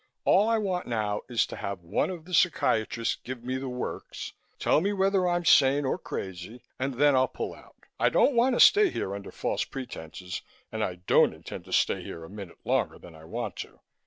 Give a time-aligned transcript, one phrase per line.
[0.25, 4.33] "All I want now is to have one of the psychiatrists give me the works,
[4.57, 7.75] tell me whether I'm sane or crazy, and then I'll pull out.
[7.99, 10.41] I don't want to stay here under false pretenses
[10.71, 13.79] and I don't intend to stay here a minute longer than I want to.